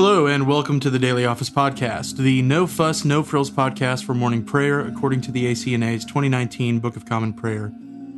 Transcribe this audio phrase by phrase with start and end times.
[0.00, 4.14] Hello, and welcome to the Daily Office Podcast, the no fuss, no frills podcast for
[4.14, 7.72] morning prayer according to the ACNA's 2019 Book of Common Prayer.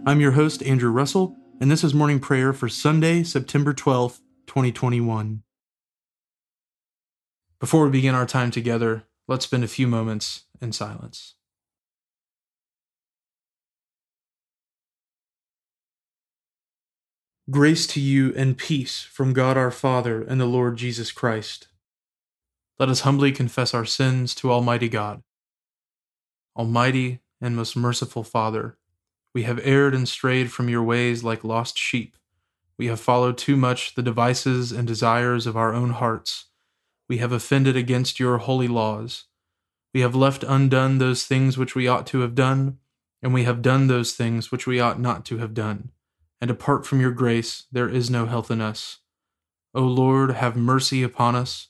[0.04, 5.42] I'm your host, Andrew Russell, and this is morning prayer for Sunday, September 12th, 2021.
[7.58, 11.36] Before we begin our time together, let's spend a few moments in silence.
[17.50, 21.68] Grace to you and peace from God our Father and the Lord Jesus Christ.
[22.80, 25.22] Let us humbly confess our sins to Almighty God.
[26.56, 28.76] Almighty and most merciful Father,
[29.32, 32.16] we have erred and strayed from your ways like lost sheep.
[32.76, 36.46] We have followed too much the devices and desires of our own hearts.
[37.08, 39.26] We have offended against your holy laws.
[39.94, 42.78] We have left undone those things which we ought to have done,
[43.22, 45.92] and we have done those things which we ought not to have done
[46.40, 48.98] and apart from your grace, there is no health in us.
[49.74, 51.69] O Lord, have mercy upon us.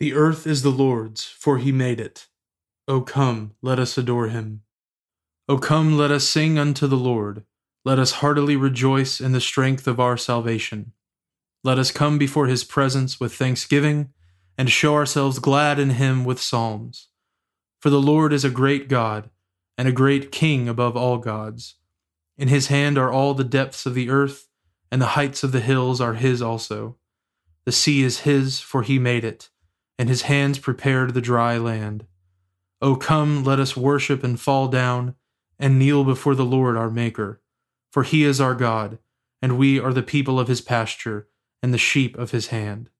[0.00, 2.26] The earth is the Lord's, for he made it.
[2.86, 4.62] O come, let us adore him.
[5.48, 7.44] O come, let us sing unto the Lord.
[7.84, 10.92] Let us heartily rejoice in the strength of our salvation.
[11.62, 14.10] Let us come before his presence with thanksgiving,
[14.56, 17.08] and show ourselves glad in him with psalms.
[17.80, 19.30] For the Lord is a great God,
[19.76, 21.76] and a great King above all gods.
[22.36, 24.48] In his hand are all the depths of the earth
[24.94, 26.96] and the heights of the hills are his also.
[27.66, 29.50] The sea is his, for he made it,
[29.98, 32.06] and his hands prepared the dry land.
[32.80, 35.14] O come, let us worship and fall down,
[35.58, 37.40] and kneel before the Lord our Maker.
[37.92, 38.98] For he is our God,
[39.40, 41.28] and we are the people of his pasture,
[41.62, 42.90] and the sheep of his hand.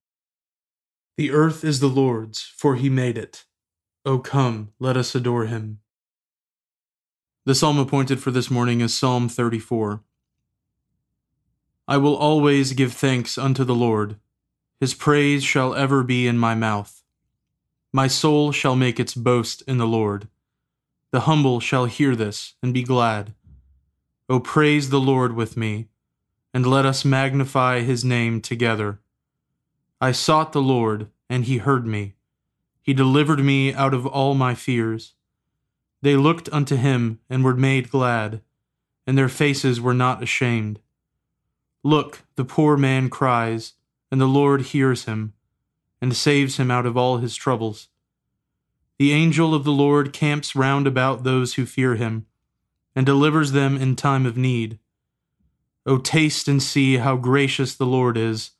[1.16, 3.44] The earth is the Lord's, for he made it.
[4.04, 5.81] O come, let us adore him.
[7.47, 10.03] The psalm appointed for this morning is Psalm 34.
[11.87, 14.16] I will always give thanks unto the Lord.
[14.81, 17.03] His praise shall ever be in my mouth.
[17.93, 20.29] My soul shall make its boast in the Lord.
[21.12, 23.34] The humble shall hear this and be glad.
[24.29, 25.89] O praise the Lord with me,
[26.53, 29.01] and let us magnify his name together.
[30.01, 32.15] I sought the Lord, and he heard me.
[32.83, 35.15] He delivered me out of all my fears.
[36.03, 38.43] They looked unto him and were made glad,
[39.07, 40.81] and their faces were not ashamed.
[41.83, 43.75] Look, the poor man cries,
[44.10, 45.34] and the Lord hears him,
[46.00, 47.88] and saves him out of all his troubles.
[48.98, 52.26] The angel of the Lord camps round about those who fear him,
[52.94, 54.78] and delivers them in time of need.
[55.87, 58.53] O taste and see how gracious the Lord is.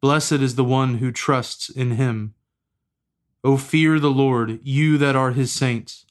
[0.00, 2.34] Blessed is the one who trusts in him.
[3.44, 6.04] O fear the Lord, you that are his saints,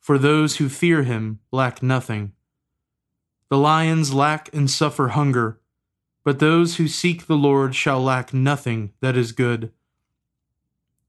[0.00, 2.32] for those who fear him lack nothing.
[3.48, 5.60] The lions lack and suffer hunger
[6.24, 9.72] but those who seek the Lord shall lack nothing that is good.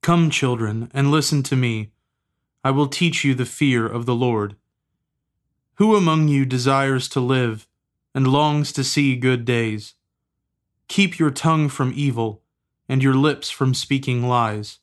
[0.02, 1.92] Come, children, and listen to me.
[2.64, 4.56] I will teach you the fear of the Lord.
[5.76, 7.68] Who among you desires to live
[8.14, 9.96] and longs to see good days?
[10.88, 12.42] Keep your tongue from evil
[12.88, 14.80] and your lips from speaking lies.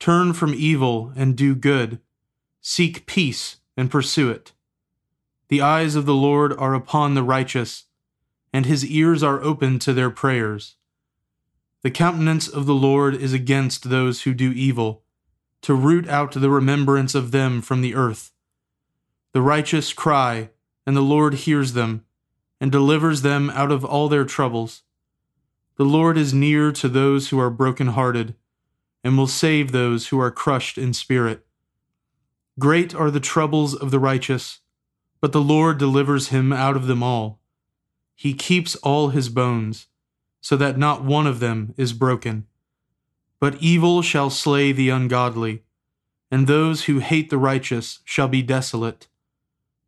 [0.00, 2.00] Turn from evil and do good.
[2.60, 4.52] Seek peace and pursue it.
[5.48, 7.84] The eyes of the Lord are upon the righteous
[8.52, 10.76] and his ears are open to their prayers.
[11.82, 15.02] The countenance of the Lord is against those who do evil,
[15.62, 18.32] to root out the remembrance of them from the earth.
[19.32, 20.50] The righteous cry,
[20.86, 22.04] and the Lord hears them,
[22.60, 24.82] and delivers them out of all their troubles.
[25.76, 28.34] The Lord is near to those who are broken-hearted,
[29.02, 31.44] and will save those who are crushed in spirit.
[32.58, 34.60] Great are the troubles of the righteous,
[35.20, 37.40] but the Lord delivers him out of them all.
[38.22, 39.88] He keeps all his bones,
[40.40, 42.46] so that not one of them is broken.
[43.40, 45.64] But evil shall slay the ungodly,
[46.30, 49.08] and those who hate the righteous shall be desolate.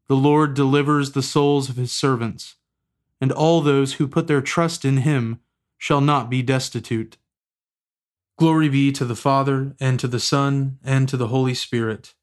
[0.08, 2.56] The Lord delivers the souls of his servants,
[3.20, 5.38] and all those who put their trust in him
[5.78, 7.19] shall not be destitute.
[8.37, 12.16] Glory be to the Father, and to the Son, and to the Holy Spirit,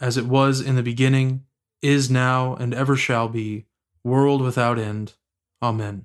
[0.00, 1.44] as it was in the beginning,
[1.82, 3.66] is now, and ever shall be,
[4.02, 5.12] world without end.
[5.60, 6.04] Amen.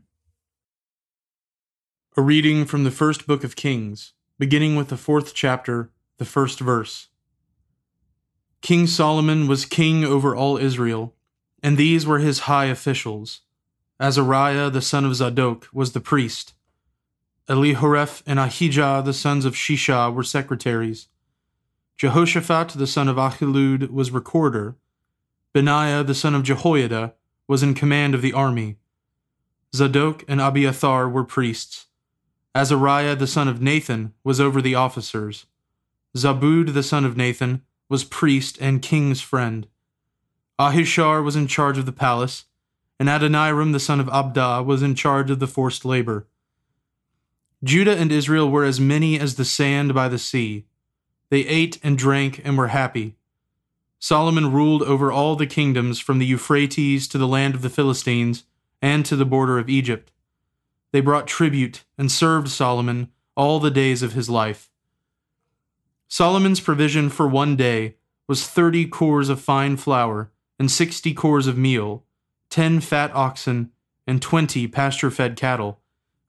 [2.18, 6.60] A reading from the first book of Kings, beginning with the fourth chapter, the first
[6.60, 7.10] verse.
[8.62, 11.14] King Solomon was king over all Israel,
[11.62, 13.42] and these were his high officials.
[14.00, 16.56] Azariah the son of Zadok was the priest.
[17.48, 21.10] Elihoreph and Ahijah the sons of Shisha were secretaries.
[21.96, 24.78] Jehoshaphat the son of Ahilud was recorder.
[25.54, 27.14] Benaiah the son of Jehoiada
[27.48, 28.78] was in command of the army.
[29.76, 31.88] Zadok and Abiathar were priests.
[32.56, 35.48] Azariah the son of Nathan was over the officers.
[36.16, 39.68] Zabud the son of Nathan was priest and king's friend.
[40.60, 42.46] Ahishar was in charge of the palace,
[43.00, 46.28] and Adoniram the son of Abda was in charge of the forced labor.
[47.64, 50.66] Judah and Israel were as many as the sand by the sea.
[51.30, 53.16] They ate and drank and were happy.
[53.98, 58.44] Solomon ruled over all the kingdoms from the Euphrates to the land of the Philistines
[58.84, 60.12] and to the border of Egypt.
[60.92, 64.70] They brought tribute and served Solomon all the days of his life.
[66.10, 67.96] Solomon's provision for one day
[68.28, 72.04] was thirty cors of fine flour and sixty cors of meal,
[72.50, 73.72] ten fat oxen,
[74.06, 75.80] and twenty pasture fed cattle,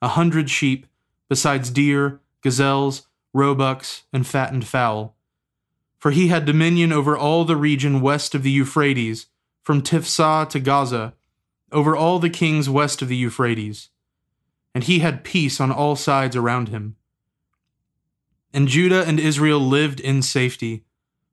[0.00, 0.86] a hundred sheep
[1.28, 5.16] besides deer, gazelles, roebucks, and fattened fowl.
[5.98, 9.26] For he had dominion over all the region west of the Euphrates,
[9.62, 11.14] from Tiphsah to Gaza,
[11.74, 13.90] over all the kings west of the Euphrates.
[14.74, 16.96] And he had peace on all sides around him.
[18.52, 20.84] And Judah and Israel lived in safety,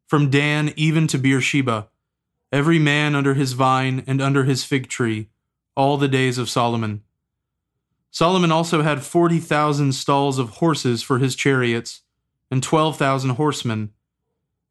[0.07, 1.87] from Dan even to Beersheba,
[2.51, 5.29] every man under his vine and under his fig tree,
[5.75, 7.03] all the days of Solomon.
[8.09, 12.01] Solomon also had 40,000 stalls of horses for his chariots,
[12.49, 13.91] and 12,000 horsemen.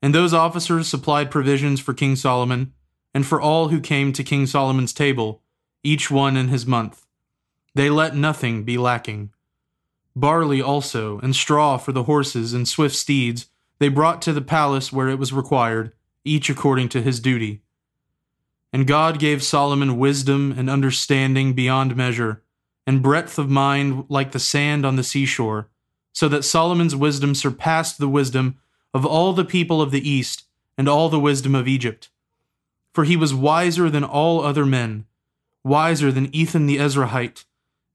[0.03, 2.75] And those officers supplied provisions for King Solomon,
[3.15, 5.43] and for all who came to King Solomon's table,
[5.83, 7.07] each one in his month.
[7.75, 9.31] They let nothing be lacking.
[10.17, 13.49] Barley also, and straw for the horses and swift steeds,
[13.79, 15.93] they brought to the palace where it was required,
[16.25, 17.63] each according to his duty.
[18.73, 22.43] And God gave Solomon wisdom and understanding beyond measure
[22.87, 25.69] and breadth of mind like the sand on the seashore,
[26.13, 28.59] so that Solomon's wisdom surpassed the wisdom
[28.93, 30.45] of all the people of the East
[30.77, 32.11] and all the wisdom of Egypt.
[32.93, 35.07] For he was wiser than all other men,
[35.65, 37.45] wiser than Ethan the Ezrahite,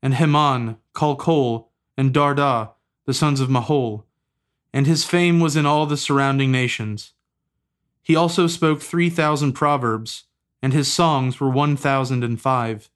[0.01, 1.67] and Heman, Calcol,
[1.97, 2.71] and Darda,
[3.05, 4.03] the sons of Mahol,
[4.73, 7.13] and his fame was in all the surrounding nations.
[8.01, 10.25] He also spoke three thousand proverbs,
[10.61, 12.89] and his songs were one thousand and five.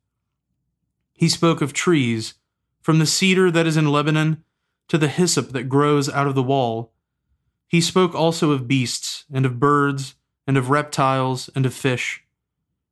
[1.13, 2.35] He spoke of trees,
[2.81, 4.43] from the cedar that is in Lebanon
[4.87, 6.93] to the hyssop that grows out of the wall.
[7.67, 10.15] He spoke also of beasts, and of birds,
[10.47, 12.23] and of reptiles, and of fish.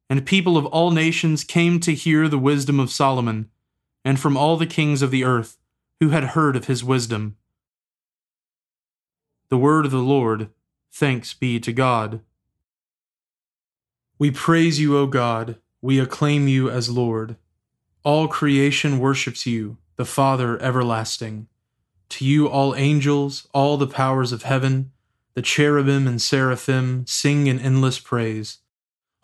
[0.09, 3.49] And people of all nations came to hear the wisdom of Solomon,
[4.05, 5.57] and from all the kings of the earth,
[5.99, 7.35] who had heard of his wisdom.
[9.49, 10.49] The word of the Lord,
[10.91, 12.21] thanks be to God.
[14.19, 17.35] We praise you, O God, we acclaim you as Lord.
[18.03, 21.47] All creation worships you, the Father everlasting.
[22.09, 24.91] To you, all angels, all the powers of heaven,
[25.33, 28.59] the cherubim and seraphim sing in endless praise.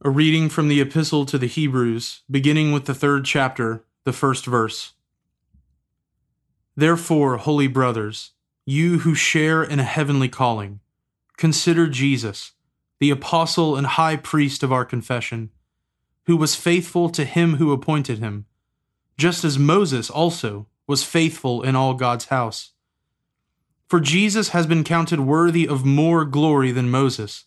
[0.00, 4.46] A reading from the Epistle to the Hebrews, beginning with the third chapter, the first
[4.46, 4.92] verse.
[6.76, 8.30] Therefore, holy brothers,
[8.64, 10.78] you who share in a heavenly calling,
[11.36, 12.52] consider Jesus,
[13.00, 15.50] the apostle and high priest of our confession,
[16.26, 18.46] who was faithful to him who appointed him,
[19.16, 22.70] just as Moses also was faithful in all God's house.
[23.88, 27.46] For Jesus has been counted worthy of more glory than Moses,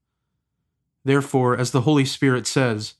[1.03, 2.95] Therefore, as the Holy Spirit says,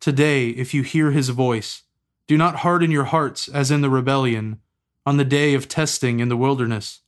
[0.00, 1.82] Today, if you hear his voice,
[2.26, 4.60] do not harden your hearts as in the rebellion,
[5.06, 7.00] on the day of testing in the wilderness,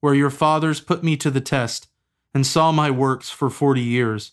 [0.00, 1.88] where your fathers put me to the test
[2.34, 4.32] and saw my works for forty years.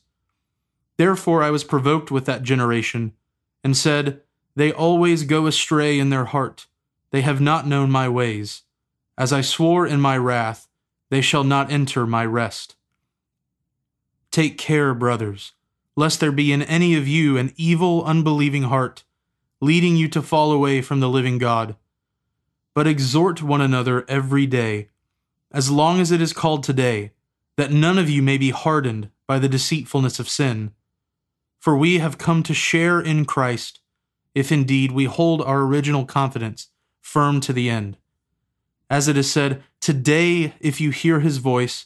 [0.98, 3.14] Therefore I was provoked with that generation,
[3.64, 4.22] and said,
[4.56, 6.68] They always go astray in their heart,
[7.12, 8.64] they have not known my ways.
[9.18, 10.68] As I swore in my wrath,
[11.10, 12.76] they shall not enter my rest.
[14.34, 15.54] Take care, brothers,
[15.96, 19.04] lest there be in any of you an evil, unbelieving heart,
[19.62, 21.76] leading you to fall away from the living God.
[22.74, 24.90] But exhort one another every day,
[25.52, 27.12] as long as it is called today,
[27.58, 30.72] that none of you may be hardened by the deceitfulness of sin.
[31.60, 33.82] For we have come to share in Christ,
[34.34, 36.70] if indeed we hold our original confidence
[37.02, 37.98] firm to the end.
[38.90, 41.86] As it is said, Today, if you hear his voice,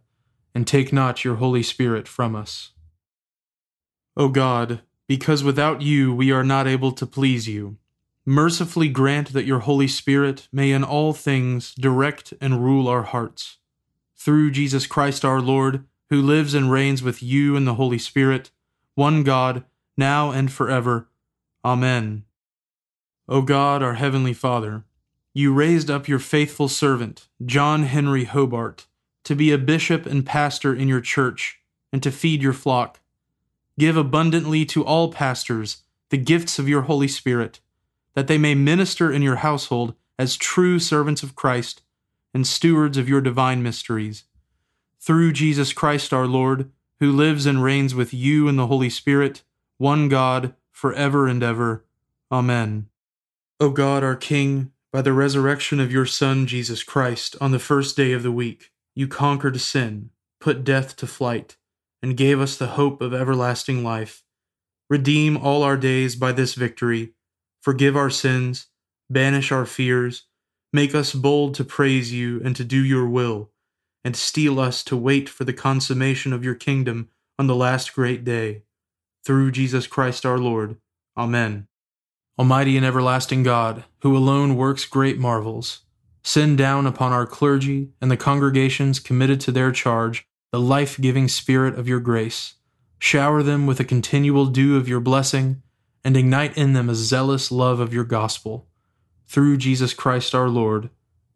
[0.53, 2.71] and take not your Holy Spirit from us.
[4.17, 7.77] O God, because without you we are not able to please you,
[8.25, 13.57] mercifully grant that your Holy Spirit may in all things direct and rule our hearts.
[14.15, 18.51] Through Jesus Christ our Lord, who lives and reigns with you in the Holy Spirit,
[18.95, 19.63] one God,
[19.97, 21.07] now and forever.
[21.63, 22.25] Amen.
[23.27, 24.83] O God, our heavenly Father,
[25.33, 28.87] you raised up your faithful servant, John Henry Hobart,
[29.23, 31.59] to be a bishop and pastor in your church
[31.91, 32.99] and to feed your flock.
[33.77, 37.59] Give abundantly to all pastors the gifts of your Holy Spirit,
[38.13, 41.81] that they may minister in your household as true servants of Christ
[42.33, 44.25] and stewards of your divine mysteries.
[44.99, 49.43] Through Jesus Christ our Lord, who lives and reigns with you in the Holy Spirit,
[49.77, 51.85] one God, for ever and ever.
[52.31, 52.87] Amen.
[53.59, 57.97] O God, our King, by the resurrection of your Son, Jesus Christ, on the first
[57.97, 61.57] day of the week, you conquered sin, put death to flight,
[62.01, 64.23] and gave us the hope of everlasting life.
[64.89, 67.13] Redeem all our days by this victory.
[67.61, 68.67] Forgive our sins,
[69.09, 70.25] banish our fears,
[70.73, 73.51] make us bold to praise you and to do your will,
[74.03, 78.23] and steel us to wait for the consummation of your kingdom on the last great
[78.23, 78.63] day.
[79.23, 80.77] Through Jesus Christ our Lord.
[81.15, 81.67] Amen.
[82.39, 85.81] Almighty and everlasting God, who alone works great marvels,
[86.23, 91.29] send down upon our clergy and the congregations committed to their charge the life giving
[91.29, 92.55] Spirit of your grace.
[92.99, 95.61] Shower them with a continual dew of your blessing,
[96.03, 98.67] and ignite in them a zealous love of your gospel.
[99.27, 100.89] Through Jesus Christ our Lord.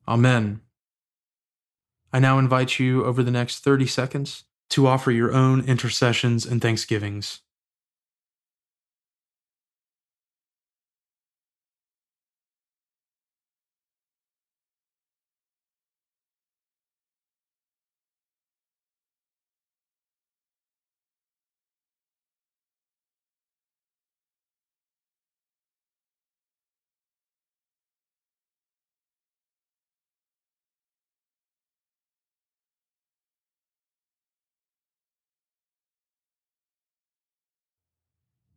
[0.08, 0.60] Amen.
[2.12, 6.62] I now invite you over the next 30 seconds to offer your own intercessions and
[6.62, 7.42] thanksgivings.